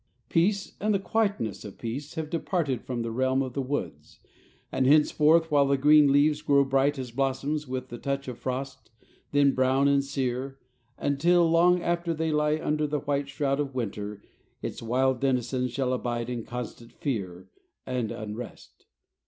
[0.29, 4.19] Peace and the quietness of peace have departed from the realm of the woods,
[4.71, 8.89] and henceforth while the green leaves grow bright as blossoms with the touch of frost,
[9.31, 10.57] then brown and sere,
[10.97, 14.23] and till long after they lie under the white shroud of winter,
[14.63, 17.51] its wild denizens shall abide in constant fear
[17.85, 18.87] and unrest.